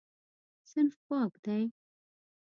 [0.71, 1.63] صنف پاک دی.